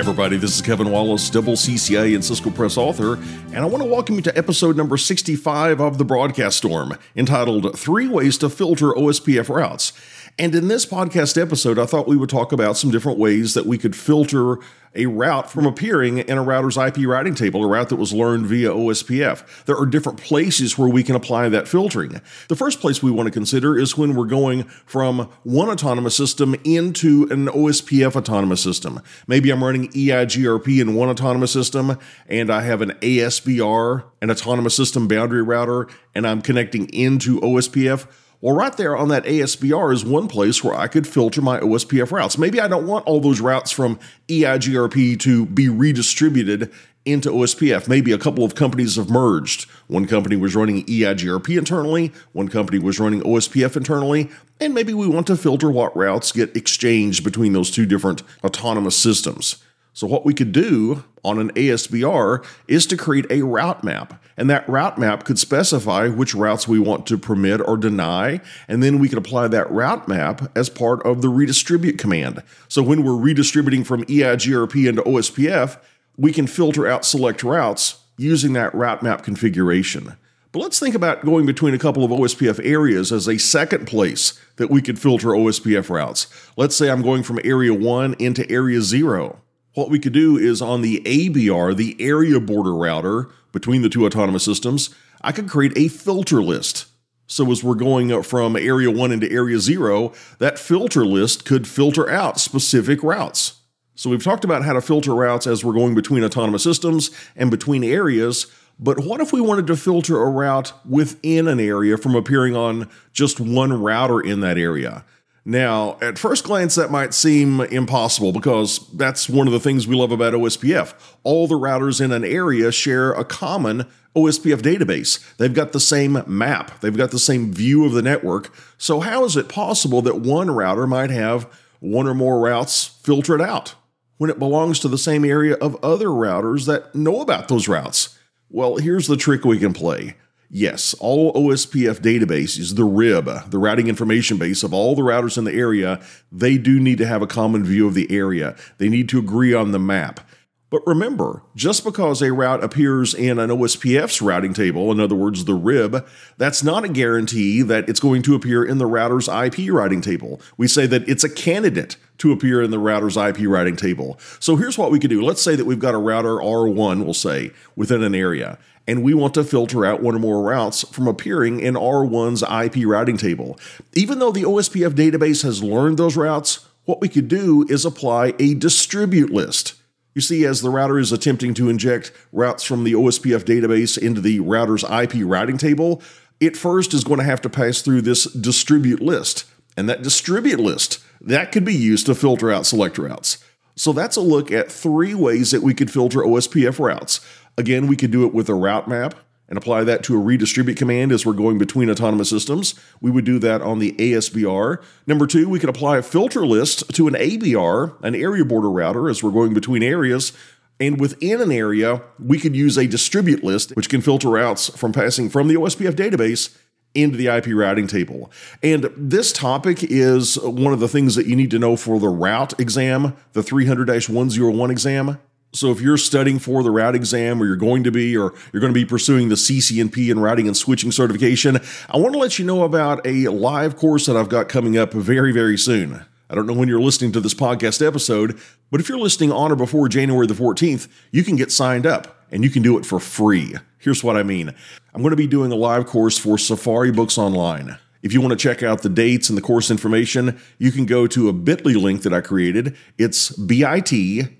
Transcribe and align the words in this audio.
everybody, 0.00 0.38
this 0.38 0.56
is 0.56 0.62
Kevin 0.62 0.90
Wallace, 0.90 1.28
double 1.28 1.52
CCIE 1.52 2.14
and 2.14 2.24
Cisco 2.24 2.48
Press 2.48 2.78
author, 2.78 3.16
and 3.52 3.58
I 3.58 3.66
want 3.66 3.82
to 3.82 3.88
welcome 3.88 4.14
you 4.14 4.22
to 4.22 4.38
episode 4.38 4.74
number 4.74 4.96
65 4.96 5.78
of 5.78 5.98
the 5.98 6.06
Broadcast 6.06 6.56
Storm, 6.56 6.96
entitled 7.14 7.78
Three 7.78 8.08
Ways 8.08 8.38
to 8.38 8.48
Filter 8.48 8.92
OSPF 8.92 9.54
Routes. 9.54 9.92
And 10.38 10.54
in 10.54 10.68
this 10.68 10.86
podcast 10.86 11.38
episode, 11.38 11.78
I 11.78 11.84
thought 11.84 12.08
we 12.08 12.16
would 12.16 12.30
talk 12.30 12.50
about 12.50 12.78
some 12.78 12.90
different 12.90 13.18
ways 13.18 13.52
that 13.52 13.66
we 13.66 13.76
could 13.76 13.94
filter 13.94 14.56
a 14.94 15.06
route 15.06 15.50
from 15.50 15.66
appearing 15.66 16.18
in 16.18 16.36
a 16.36 16.42
router's 16.42 16.76
IP 16.76 16.98
routing 17.06 17.34
table, 17.34 17.64
a 17.64 17.68
route 17.68 17.88
that 17.90 17.96
was 17.96 18.12
learned 18.12 18.46
via 18.46 18.70
OSPF. 18.70 19.64
There 19.64 19.76
are 19.76 19.86
different 19.86 20.20
places 20.20 20.76
where 20.76 20.88
we 20.88 21.02
can 21.02 21.14
apply 21.14 21.48
that 21.48 21.68
filtering. 21.68 22.20
The 22.48 22.56
first 22.56 22.80
place 22.80 23.02
we 23.02 23.10
want 23.10 23.26
to 23.26 23.30
consider 23.30 23.78
is 23.78 23.96
when 23.96 24.14
we're 24.14 24.24
going 24.24 24.64
from 24.86 25.28
one 25.44 25.68
autonomous 25.68 26.16
system 26.16 26.56
into 26.64 27.28
an 27.30 27.46
OSPF 27.46 28.16
autonomous 28.16 28.62
system. 28.62 29.00
Maybe 29.26 29.50
I'm 29.50 29.62
running 29.62 29.88
EIGRP 29.88 30.80
in 30.80 30.94
one 30.94 31.08
autonomous 31.08 31.52
system 31.52 31.96
and 32.28 32.50
I 32.50 32.62
have 32.62 32.80
an 32.80 32.92
ASBR, 33.00 34.04
an 34.20 34.30
autonomous 34.30 34.74
system 34.74 35.06
boundary 35.06 35.42
router, 35.42 35.86
and 36.14 36.26
I'm 36.26 36.42
connecting 36.42 36.88
into 36.88 37.40
OSPF. 37.40 38.06
Well, 38.42 38.54
right 38.54 38.74
there 38.74 38.96
on 38.96 39.08
that 39.08 39.24
ASBR 39.24 39.92
is 39.92 40.02
one 40.02 40.26
place 40.26 40.64
where 40.64 40.74
I 40.74 40.86
could 40.86 41.06
filter 41.06 41.42
my 41.42 41.60
OSPF 41.60 42.10
routes. 42.10 42.38
Maybe 42.38 42.58
I 42.58 42.68
don't 42.68 42.86
want 42.86 43.06
all 43.06 43.20
those 43.20 43.40
routes 43.40 43.70
from 43.70 43.98
EIGRP 44.28 45.20
to 45.20 45.44
be 45.44 45.68
redistributed 45.68 46.72
into 47.04 47.28
OSPF. 47.30 47.86
Maybe 47.86 48.12
a 48.12 48.18
couple 48.18 48.42
of 48.42 48.54
companies 48.54 48.96
have 48.96 49.10
merged. 49.10 49.68
One 49.88 50.06
company 50.06 50.36
was 50.36 50.56
running 50.56 50.86
EIGRP 50.86 51.58
internally, 51.58 52.12
one 52.32 52.48
company 52.48 52.78
was 52.78 52.98
running 52.98 53.20
OSPF 53.22 53.76
internally, 53.76 54.30
and 54.58 54.72
maybe 54.72 54.94
we 54.94 55.06
want 55.06 55.26
to 55.26 55.36
filter 55.36 55.70
what 55.70 55.94
routes 55.94 56.32
get 56.32 56.56
exchanged 56.56 57.22
between 57.24 57.52
those 57.52 57.70
two 57.70 57.84
different 57.84 58.22
autonomous 58.42 58.96
systems. 58.96 59.62
So, 60.00 60.06
what 60.06 60.24
we 60.24 60.32
could 60.32 60.52
do 60.52 61.04
on 61.22 61.38
an 61.38 61.50
ASBR 61.50 62.42
is 62.66 62.86
to 62.86 62.96
create 62.96 63.26
a 63.28 63.42
route 63.42 63.84
map. 63.84 64.24
And 64.34 64.48
that 64.48 64.66
route 64.66 64.96
map 64.96 65.24
could 65.24 65.38
specify 65.38 66.08
which 66.08 66.34
routes 66.34 66.66
we 66.66 66.78
want 66.78 67.06
to 67.08 67.18
permit 67.18 67.60
or 67.68 67.76
deny. 67.76 68.40
And 68.66 68.82
then 68.82 68.98
we 68.98 69.10
could 69.10 69.18
apply 69.18 69.48
that 69.48 69.70
route 69.70 70.08
map 70.08 70.56
as 70.56 70.70
part 70.70 71.04
of 71.04 71.20
the 71.20 71.28
redistribute 71.28 71.98
command. 71.98 72.42
So, 72.66 72.82
when 72.82 73.04
we're 73.04 73.14
redistributing 73.14 73.84
from 73.84 74.06
EIGRP 74.06 74.88
into 74.88 75.02
OSPF, 75.02 75.78
we 76.16 76.32
can 76.32 76.46
filter 76.46 76.86
out 76.86 77.04
select 77.04 77.42
routes 77.42 77.98
using 78.16 78.54
that 78.54 78.74
route 78.74 79.02
map 79.02 79.22
configuration. 79.22 80.16
But 80.52 80.60
let's 80.60 80.80
think 80.80 80.94
about 80.94 81.26
going 81.26 81.44
between 81.44 81.74
a 81.74 81.78
couple 81.78 82.04
of 82.04 82.10
OSPF 82.10 82.58
areas 82.64 83.12
as 83.12 83.28
a 83.28 83.36
second 83.36 83.86
place 83.86 84.40
that 84.56 84.70
we 84.70 84.80
could 84.80 84.98
filter 84.98 85.28
OSPF 85.28 85.90
routes. 85.90 86.26
Let's 86.56 86.74
say 86.74 86.88
I'm 86.88 87.02
going 87.02 87.22
from 87.22 87.38
area 87.44 87.74
1 87.74 88.14
into 88.18 88.50
area 88.50 88.80
0. 88.80 89.42
What 89.80 89.88
we 89.88 89.98
could 89.98 90.12
do 90.12 90.36
is 90.36 90.60
on 90.60 90.82
the 90.82 91.00
ABR, 91.06 91.74
the 91.74 91.96
area 91.98 92.38
border 92.38 92.74
router 92.74 93.30
between 93.50 93.80
the 93.80 93.88
two 93.88 94.04
autonomous 94.04 94.44
systems, 94.44 94.94
I 95.22 95.32
could 95.32 95.48
create 95.48 95.72
a 95.74 95.88
filter 95.88 96.42
list. 96.42 96.84
So 97.26 97.50
as 97.50 97.64
we're 97.64 97.76
going 97.76 98.22
from 98.24 98.56
area 98.56 98.90
1 98.90 99.10
into 99.10 99.32
area 99.32 99.58
0, 99.58 100.12
that 100.38 100.58
filter 100.58 101.06
list 101.06 101.46
could 101.46 101.66
filter 101.66 102.10
out 102.10 102.38
specific 102.38 103.02
routes. 103.02 103.54
So 103.94 104.10
we've 104.10 104.22
talked 104.22 104.44
about 104.44 104.64
how 104.64 104.74
to 104.74 104.82
filter 104.82 105.14
routes 105.14 105.46
as 105.46 105.64
we're 105.64 105.72
going 105.72 105.94
between 105.94 106.24
autonomous 106.24 106.62
systems 106.62 107.10
and 107.34 107.50
between 107.50 107.82
areas, 107.82 108.48
but 108.78 108.98
what 108.98 109.22
if 109.22 109.32
we 109.32 109.40
wanted 109.40 109.66
to 109.68 109.76
filter 109.76 110.20
a 110.20 110.28
route 110.28 110.74
within 110.86 111.48
an 111.48 111.58
area 111.58 111.96
from 111.96 112.14
appearing 112.14 112.54
on 112.54 112.86
just 113.14 113.40
one 113.40 113.72
router 113.72 114.20
in 114.20 114.40
that 114.40 114.58
area? 114.58 115.06
Now, 115.44 115.96
at 116.02 116.18
first 116.18 116.44
glance, 116.44 116.74
that 116.74 116.90
might 116.90 117.14
seem 117.14 117.60
impossible 117.60 118.32
because 118.32 118.86
that's 118.92 119.28
one 119.28 119.46
of 119.46 119.52
the 119.52 119.60
things 119.60 119.86
we 119.86 119.96
love 119.96 120.12
about 120.12 120.34
OSPF. 120.34 120.92
All 121.22 121.46
the 121.46 121.54
routers 121.54 122.00
in 122.00 122.12
an 122.12 122.24
area 122.24 122.70
share 122.70 123.12
a 123.12 123.24
common 123.24 123.86
OSPF 124.14 124.60
database. 124.60 125.36
They've 125.36 125.54
got 125.54 125.72
the 125.72 125.80
same 125.80 126.22
map, 126.26 126.80
they've 126.80 126.96
got 126.96 127.10
the 127.10 127.18
same 127.18 127.52
view 127.52 127.84
of 127.86 127.92
the 127.92 128.02
network. 128.02 128.52
So, 128.76 129.00
how 129.00 129.24
is 129.24 129.36
it 129.36 129.48
possible 129.48 130.02
that 130.02 130.20
one 130.20 130.50
router 130.50 130.86
might 130.86 131.10
have 131.10 131.50
one 131.80 132.06
or 132.06 132.14
more 132.14 132.40
routes 132.40 132.86
filtered 133.02 133.40
out 133.40 133.74
when 134.18 134.28
it 134.28 134.38
belongs 134.38 134.78
to 134.80 134.88
the 134.88 134.98
same 134.98 135.24
area 135.24 135.54
of 135.54 135.82
other 135.82 136.08
routers 136.08 136.66
that 136.66 136.94
know 136.94 137.20
about 137.20 137.48
those 137.48 137.68
routes? 137.68 138.18
Well, 138.50 138.76
here's 138.76 139.06
the 139.06 139.16
trick 139.16 139.44
we 139.44 139.58
can 139.58 139.72
play. 139.72 140.16
Yes, 140.52 140.94
all 140.94 141.32
OSPF 141.34 142.00
databases, 142.00 142.74
the 142.74 142.84
RIB, 142.84 143.50
the 143.52 143.58
routing 143.58 143.86
information 143.86 144.36
base 144.36 144.64
of 144.64 144.74
all 144.74 144.96
the 144.96 145.02
routers 145.02 145.38
in 145.38 145.44
the 145.44 145.54
area, 145.54 146.00
they 146.32 146.58
do 146.58 146.80
need 146.80 146.98
to 146.98 147.06
have 147.06 147.22
a 147.22 147.28
common 147.28 147.62
view 147.62 147.86
of 147.86 147.94
the 147.94 148.10
area. 148.10 148.56
They 148.78 148.88
need 148.88 149.08
to 149.10 149.20
agree 149.20 149.54
on 149.54 149.70
the 149.70 149.78
map. 149.78 150.28
But 150.68 150.82
remember, 150.86 151.44
just 151.54 151.84
because 151.84 152.20
a 152.20 152.32
route 152.32 152.64
appears 152.64 153.14
in 153.14 153.38
an 153.38 153.50
OSPF's 153.50 154.20
routing 154.20 154.52
table, 154.52 154.90
in 154.90 154.98
other 154.98 155.14
words, 155.14 155.44
the 155.44 155.54
RIB, 155.54 156.04
that's 156.36 156.64
not 156.64 156.84
a 156.84 156.88
guarantee 156.88 157.62
that 157.62 157.88
it's 157.88 158.00
going 158.00 158.22
to 158.22 158.34
appear 158.34 158.64
in 158.64 158.78
the 158.78 158.86
router's 158.86 159.28
IP 159.28 159.72
routing 159.72 160.00
table. 160.00 160.40
We 160.56 160.66
say 160.66 160.86
that 160.86 161.08
it's 161.08 161.22
a 161.22 161.30
candidate 161.30 161.96
to 162.18 162.32
appear 162.32 162.60
in 162.60 162.72
the 162.72 162.78
router's 162.78 163.16
IP 163.16 163.38
routing 163.46 163.76
table. 163.76 164.18
So 164.40 164.56
here's 164.56 164.76
what 164.76 164.90
we 164.90 164.98
could 164.98 165.10
do. 165.10 165.22
Let's 165.22 165.42
say 165.42 165.54
that 165.54 165.64
we've 165.64 165.78
got 165.78 165.94
a 165.94 165.98
router 165.98 166.36
R1, 166.36 167.04
we'll 167.04 167.14
say, 167.14 167.52
within 167.76 168.02
an 168.02 168.16
area 168.16 168.58
and 168.90 169.04
we 169.04 169.14
want 169.14 169.34
to 169.34 169.44
filter 169.44 169.86
out 169.86 170.02
one 170.02 170.16
or 170.16 170.18
more 170.18 170.42
routes 170.42 170.82
from 170.88 171.06
appearing 171.06 171.60
in 171.60 171.74
R1's 171.74 172.42
IP 172.42 172.84
routing 172.84 173.16
table. 173.16 173.56
Even 173.94 174.18
though 174.18 174.32
the 174.32 174.42
OSPF 174.42 174.90
database 174.94 175.44
has 175.44 175.62
learned 175.62 175.96
those 175.96 176.16
routes, 176.16 176.66
what 176.86 177.00
we 177.00 177.08
could 177.08 177.28
do 177.28 177.64
is 177.68 177.84
apply 177.84 178.34
a 178.40 178.54
distribute 178.54 179.30
list. 179.30 179.74
You 180.16 180.20
see, 180.20 180.44
as 180.44 180.60
the 180.60 180.70
router 180.70 180.98
is 180.98 181.12
attempting 181.12 181.54
to 181.54 181.68
inject 181.68 182.10
routes 182.32 182.64
from 182.64 182.82
the 182.82 182.94
OSPF 182.94 183.44
database 183.44 183.96
into 183.96 184.20
the 184.20 184.40
router's 184.40 184.82
IP 184.82 185.22
routing 185.22 185.56
table, 185.56 186.02
it 186.40 186.56
first 186.56 186.92
is 186.92 187.04
going 187.04 187.20
to 187.20 187.24
have 187.24 187.40
to 187.42 187.48
pass 187.48 187.82
through 187.82 188.02
this 188.02 188.24
distribute 188.24 189.00
list. 189.00 189.44
And 189.76 189.88
that 189.88 190.02
distribute 190.02 190.58
list, 190.58 190.98
that 191.20 191.52
could 191.52 191.64
be 191.64 191.76
used 191.76 192.06
to 192.06 192.14
filter 192.16 192.50
out 192.50 192.66
select 192.66 192.98
routes. 192.98 193.38
So 193.76 193.92
that's 193.92 194.16
a 194.16 194.20
look 194.20 194.50
at 194.50 194.70
three 194.70 195.14
ways 195.14 195.52
that 195.52 195.62
we 195.62 195.74
could 195.74 195.92
filter 195.92 196.18
OSPF 196.18 196.80
routes. 196.80 197.19
Again, 197.60 197.88
we 197.88 197.94
could 197.94 198.10
do 198.10 198.24
it 198.24 198.32
with 198.32 198.48
a 198.48 198.54
route 198.54 198.88
map 198.88 199.14
and 199.46 199.58
apply 199.58 199.84
that 199.84 200.02
to 200.04 200.14
a 200.14 200.18
redistribute 200.18 200.78
command 200.78 201.12
as 201.12 201.26
we're 201.26 201.34
going 201.34 201.58
between 201.58 201.90
autonomous 201.90 202.30
systems. 202.30 202.74
We 203.02 203.10
would 203.10 203.26
do 203.26 203.38
that 203.40 203.60
on 203.60 203.80
the 203.80 203.92
ASBR. 203.92 204.82
Number 205.06 205.26
two, 205.26 205.46
we 205.46 205.58
could 205.58 205.68
apply 205.68 205.98
a 205.98 206.02
filter 206.02 206.46
list 206.46 206.94
to 206.94 207.06
an 207.06 207.12
ABR, 207.12 208.02
an 208.02 208.14
area 208.14 208.46
border 208.46 208.70
router, 208.70 209.10
as 209.10 209.22
we're 209.22 209.30
going 209.30 209.52
between 209.52 209.82
areas. 209.82 210.32
And 210.80 210.98
within 210.98 211.42
an 211.42 211.52
area, 211.52 212.00
we 212.18 212.38
could 212.38 212.56
use 212.56 212.78
a 212.78 212.86
distribute 212.86 213.44
list, 213.44 213.76
which 213.76 213.90
can 213.90 214.00
filter 214.00 214.30
routes 214.30 214.70
from 214.74 214.94
passing 214.94 215.28
from 215.28 215.48
the 215.48 215.56
OSPF 215.56 215.92
database 215.92 216.56
into 216.94 217.18
the 217.18 217.26
IP 217.26 217.48
routing 217.48 217.86
table. 217.86 218.32
And 218.62 218.90
this 218.96 219.34
topic 219.34 219.82
is 219.82 220.38
one 220.40 220.72
of 220.72 220.80
the 220.80 220.88
things 220.88 221.14
that 221.14 221.26
you 221.26 221.36
need 221.36 221.50
to 221.50 221.58
know 221.58 221.76
for 221.76 222.00
the 222.00 222.08
route 222.08 222.58
exam, 222.58 223.14
the 223.34 223.42
300 223.42 223.86
101 223.90 224.70
exam. 224.70 225.18
So 225.52 225.72
if 225.72 225.80
you're 225.80 225.96
studying 225.96 226.38
for 226.38 226.62
the 226.62 226.70
route 226.70 226.94
exam 226.94 227.42
or 227.42 227.46
you're 227.46 227.56
going 227.56 227.82
to 227.84 227.90
be 227.90 228.16
or 228.16 228.34
you're 228.52 228.60
going 228.60 228.72
to 228.72 228.78
be 228.78 228.84
pursuing 228.84 229.28
the 229.28 229.34
CCNP 229.34 230.10
and 230.10 230.22
routing 230.22 230.46
and 230.46 230.56
switching 230.56 230.92
certification, 230.92 231.58
I 231.88 231.96
want 231.96 232.12
to 232.12 232.20
let 232.20 232.38
you 232.38 232.44
know 232.44 232.62
about 232.62 233.04
a 233.04 233.26
live 233.28 233.76
course 233.76 234.06
that 234.06 234.16
I've 234.16 234.28
got 234.28 234.48
coming 234.48 234.78
up 234.78 234.92
very 234.92 235.32
very 235.32 235.58
soon. 235.58 236.04
I 236.28 236.36
don't 236.36 236.46
know 236.46 236.52
when 236.52 236.68
you're 236.68 236.80
listening 236.80 237.10
to 237.12 237.20
this 237.20 237.34
podcast 237.34 237.84
episode, 237.84 238.38
but 238.70 238.80
if 238.80 238.88
you're 238.88 238.98
listening 238.98 239.32
on 239.32 239.50
or 239.50 239.56
before 239.56 239.88
January 239.88 240.28
the 240.28 240.34
14th, 240.34 240.86
you 241.10 241.24
can 241.24 241.34
get 241.34 241.50
signed 241.50 241.86
up 241.86 242.24
and 242.30 242.44
you 242.44 242.50
can 242.50 242.62
do 242.62 242.78
it 242.78 242.86
for 242.86 243.00
free. 243.00 243.56
Here's 243.78 244.04
what 244.04 244.16
I 244.16 244.22
mean. 244.22 244.54
I'm 244.94 245.02
going 245.02 245.10
to 245.10 245.16
be 245.16 245.26
doing 245.26 245.50
a 245.50 245.56
live 245.56 245.86
course 245.86 246.16
for 246.16 246.38
Safari 246.38 246.92
Books 246.92 247.18
Online. 247.18 247.78
If 248.02 248.12
you 248.12 248.20
want 248.20 248.32
to 248.32 248.36
check 248.36 248.62
out 248.62 248.82
the 248.82 248.88
dates 248.88 249.28
and 249.28 249.36
the 249.36 249.42
course 249.42 249.70
information, 249.70 250.40
you 250.58 250.72
can 250.72 250.86
go 250.86 251.06
to 251.08 251.28
a 251.28 251.32
bit.ly 251.32 251.74
link 251.74 252.02
that 252.02 252.14
I 252.14 252.20
created. 252.20 252.76
It's 252.96 253.30
bit.ly 253.30 254.30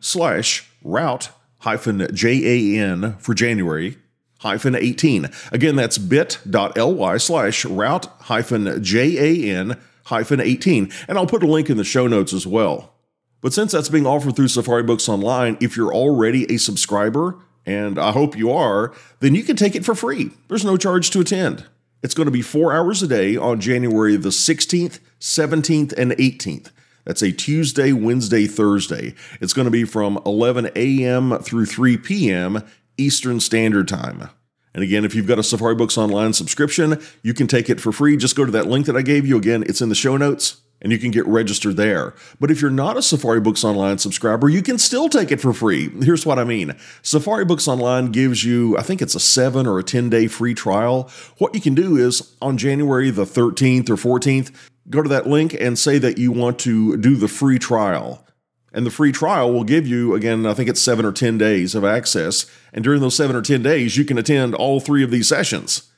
slash 0.00 0.70
route 0.82 1.30
hyphen 1.60 2.06
JAN 2.14 3.16
for 3.18 3.34
January 3.34 3.96
hyphen 4.40 4.74
18. 4.74 5.30
Again, 5.52 5.76
that's 5.76 5.98
bit.ly 5.98 7.16
slash 7.18 7.64
route 7.64 8.06
hyphen 8.20 8.82
JAN 8.82 9.78
hyphen 10.04 10.40
18. 10.40 10.90
And 11.08 11.18
I'll 11.18 11.26
put 11.26 11.42
a 11.42 11.46
link 11.46 11.70
in 11.70 11.76
the 11.76 11.84
show 11.84 12.06
notes 12.06 12.32
as 12.32 12.46
well. 12.46 12.94
But 13.40 13.52
since 13.52 13.72
that's 13.72 13.88
being 13.88 14.06
offered 14.06 14.36
through 14.36 14.48
Safari 14.48 14.82
Books 14.82 15.08
Online, 15.08 15.56
if 15.60 15.76
you're 15.76 15.94
already 15.94 16.52
a 16.52 16.58
subscriber, 16.58 17.38
and 17.64 17.98
I 17.98 18.12
hope 18.12 18.36
you 18.36 18.50
are, 18.50 18.92
then 19.20 19.34
you 19.34 19.42
can 19.42 19.56
take 19.56 19.74
it 19.74 19.84
for 19.84 19.94
free. 19.94 20.30
There's 20.48 20.64
no 20.64 20.76
charge 20.76 21.10
to 21.10 21.20
attend. 21.20 21.66
It's 22.02 22.14
going 22.14 22.26
to 22.26 22.32
be 22.32 22.42
four 22.42 22.72
hours 22.72 23.02
a 23.02 23.08
day 23.08 23.36
on 23.36 23.60
January 23.60 24.16
the 24.16 24.30
16th, 24.30 25.00
17th, 25.20 25.92
and 25.98 26.12
18th. 26.12 26.70
That's 27.04 27.22
a 27.22 27.32
Tuesday, 27.32 27.92
Wednesday, 27.92 28.46
Thursday. 28.46 29.14
It's 29.40 29.52
going 29.52 29.66
to 29.66 29.70
be 29.70 29.84
from 29.84 30.18
11 30.24 30.70
a.m. 30.76 31.38
through 31.38 31.66
3 31.66 31.96
p.m. 31.98 32.62
Eastern 32.96 33.40
Standard 33.40 33.88
Time. 33.88 34.30
And 34.74 34.84
again, 34.84 35.04
if 35.04 35.14
you've 35.14 35.26
got 35.26 35.38
a 35.38 35.42
Safari 35.42 35.74
Books 35.74 35.98
Online 35.98 36.32
subscription, 36.32 37.02
you 37.22 37.34
can 37.34 37.46
take 37.46 37.68
it 37.68 37.80
for 37.80 37.92
free. 37.92 38.16
Just 38.16 38.36
go 38.36 38.44
to 38.44 38.52
that 38.52 38.66
link 38.66 38.86
that 38.86 38.96
I 38.96 39.02
gave 39.02 39.26
you. 39.26 39.36
Again, 39.36 39.64
it's 39.66 39.80
in 39.80 39.88
the 39.88 39.94
show 39.94 40.16
notes. 40.16 40.60
And 40.82 40.92
you 40.92 40.98
can 40.98 41.10
get 41.10 41.26
registered 41.26 41.76
there. 41.76 42.14
But 42.38 42.50
if 42.50 42.60
you're 42.60 42.70
not 42.70 42.96
a 42.96 43.02
Safari 43.02 43.40
Books 43.40 43.64
Online 43.64 43.98
subscriber, 43.98 44.48
you 44.48 44.62
can 44.62 44.78
still 44.78 45.08
take 45.08 45.30
it 45.30 45.40
for 45.40 45.52
free. 45.52 45.90
Here's 46.02 46.24
what 46.24 46.38
I 46.38 46.44
mean 46.44 46.74
Safari 47.02 47.44
Books 47.44 47.68
Online 47.68 48.06
gives 48.06 48.44
you, 48.44 48.76
I 48.78 48.82
think 48.82 49.02
it's 49.02 49.14
a 49.14 49.20
seven 49.20 49.66
or 49.66 49.78
a 49.78 49.82
10 49.82 50.10
day 50.10 50.26
free 50.26 50.54
trial. 50.54 51.10
What 51.38 51.54
you 51.54 51.60
can 51.60 51.74
do 51.74 51.96
is 51.96 52.34
on 52.40 52.56
January 52.56 53.10
the 53.10 53.24
13th 53.24 53.90
or 53.90 53.96
14th, 53.96 54.54
go 54.88 55.02
to 55.02 55.08
that 55.08 55.26
link 55.26 55.54
and 55.54 55.78
say 55.78 55.98
that 55.98 56.18
you 56.18 56.32
want 56.32 56.58
to 56.60 56.96
do 56.96 57.16
the 57.16 57.28
free 57.28 57.58
trial. 57.58 58.26
And 58.72 58.86
the 58.86 58.90
free 58.90 59.10
trial 59.10 59.52
will 59.52 59.64
give 59.64 59.86
you, 59.86 60.14
again, 60.14 60.46
I 60.46 60.54
think 60.54 60.68
it's 60.68 60.80
seven 60.80 61.04
or 61.04 61.12
10 61.12 61.38
days 61.38 61.74
of 61.74 61.84
access. 61.84 62.46
And 62.72 62.84
during 62.84 63.00
those 63.00 63.16
seven 63.16 63.34
or 63.34 63.42
10 63.42 63.62
days, 63.62 63.96
you 63.96 64.04
can 64.04 64.16
attend 64.16 64.54
all 64.54 64.78
three 64.78 65.02
of 65.02 65.10
these 65.10 65.28
sessions. 65.28 65.89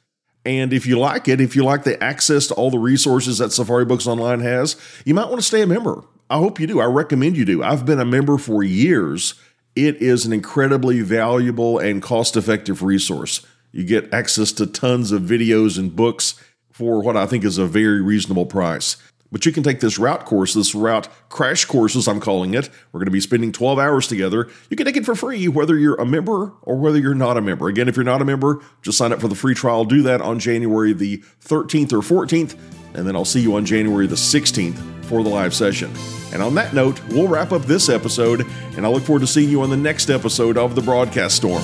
And 0.45 0.73
if 0.73 0.87
you 0.87 0.99
like 0.99 1.29
it, 1.29 1.41
if 1.41 1.55
you 1.55 1.65
like 1.65 1.85
the 1.85 2.03
access 2.03 2.49
to 2.49 2.55
all 2.55 2.71
the 2.71 2.79
resources 2.79 3.39
that 3.39 3.53
Safari 3.53 3.85
Books 3.85 4.07
Online 4.07 4.41
has, 4.41 4.77
you 5.05 5.15
might 5.15 5.27
want 5.29 5.37
to 5.37 5.47
stay 5.47 5.63
a 5.63 5.67
member. 5.67 6.03
I 6.29 6.39
hope 6.39 6.59
you 6.59 6.67
do. 6.67 6.81
I 6.81 6.87
recommend 6.87 7.37
you 7.37 7.45
do. 7.45 7.63
I've 7.63 7.87
been 7.87 8.01
a 8.01 8.05
member 8.05 8.39
for 8.39 8.63
years. 8.63 9.35
It 9.77 9.97
is 9.97 10.27
an 10.27 10.33
incredibly 10.33 11.01
valuable 11.01 11.79
and 11.79 12.03
cost 12.03 12.37
effective 12.37 12.83
resource. 12.83 13.47
You 13.71 13.85
get 13.85 14.13
access 14.13 14.53
to 14.53 14.67
tons 14.67 15.13
of 15.13 15.23
videos 15.23 15.79
and 15.79 15.95
books 15.95 16.35
for 16.73 17.03
what 17.03 17.17
I 17.17 17.27
think 17.27 17.45
is 17.45 17.59
a 17.59 17.67
very 17.67 18.01
reasonable 18.01 18.47
price. 18.47 18.97
But 19.33 19.47
you 19.47 19.53
can 19.53 19.63
take 19.63 19.81
this 19.81 19.99
route 19.99 20.27
course, 20.27 20.53
this 20.53 20.75
route 20.75 21.09
crash 21.31 21.65
course, 21.65 21.97
as 21.97 22.07
I'm 22.07 22.21
calling 22.21 22.53
it. 22.53 22.69
We're 22.93 23.01
going 23.01 23.07
to 23.07 23.11
be 23.11 23.21
spending 23.21 23.51
12 23.51 23.79
hours 23.79 24.07
together. 24.07 24.49
You 24.69 24.77
can 24.77 24.87
take 24.87 24.97
it 24.97 25.07
for 25.07 25.15
free, 25.15 25.49
whether 25.49 25.77
you're 25.77 25.97
a 25.97 26.05
member 26.05 26.53
or 26.63 26.77
whether 26.77 26.99
you're 26.99 27.15
not 27.15 27.39
a 27.39 27.41
member. 27.41 27.69
Again, 27.69 27.89
if 27.89 27.97
you're 27.97 28.05
not 28.05 28.21
a 28.21 28.27
member, 28.27 28.61
just 28.83 28.99
sign 28.99 29.13
up 29.13 29.21
for 29.21 29.29
the 29.29 29.35
free 29.35 29.55
trial. 29.55 29.87
Do 29.87 30.03
that 30.03 30.21
on 30.21 30.39
January 30.39 30.93
the 30.93 31.19
13th 31.45 31.93
or 31.93 32.01
14th, 32.01 32.57
and 32.95 33.09
then 33.09 33.17
I'll 33.17 33.25
see 33.25 33.41
you 33.41 33.57
on 33.57 33.65
January 33.65 34.07
the 34.07 34.17
16th 34.17 34.79
for 35.07 35.23
the 35.23 35.31
live 35.31 35.55
session. 35.55 35.91
And 36.33 36.43
on 36.43 36.55
that 36.57 36.75
note, 36.75 37.03
we'll 37.09 37.29
wrap 37.29 37.53
up 37.53 37.63
this 37.63 37.89
episode, 37.89 38.47
and 38.77 38.85
I 38.85 38.89
look 38.89 39.03
forward 39.03 39.21
to 39.21 39.27
seeing 39.27 39.49
you 39.49 39.63
on 39.63 39.71
the 39.71 39.77
next 39.77 40.11
episode 40.11 40.59
of 40.59 40.75
The 40.75 40.83
Broadcast 40.83 41.37
Storm. 41.37 41.63